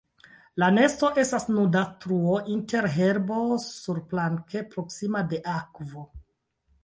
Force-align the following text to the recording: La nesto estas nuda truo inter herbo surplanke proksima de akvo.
La 0.61 0.67
nesto 0.75 1.09
estas 1.23 1.43
nuda 1.57 1.81
truo 2.05 2.39
inter 2.53 2.87
herbo 2.95 3.41
surplanke 3.65 4.63
proksima 4.71 5.21
de 5.35 5.43
akvo. 5.57 6.07